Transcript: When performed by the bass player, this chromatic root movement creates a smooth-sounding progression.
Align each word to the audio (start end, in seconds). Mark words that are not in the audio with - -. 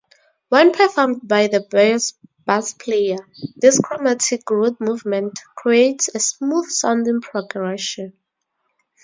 When 0.49 0.71
performed 0.71 1.27
by 1.27 1.45
the 1.45 1.59
bass 1.69 2.13
player, 2.79 3.17
this 3.55 3.79
chromatic 3.79 4.49
root 4.49 4.81
movement 4.81 5.37
creates 5.55 6.09
a 6.15 6.19
smooth-sounding 6.19 7.21
progression. 7.21 8.13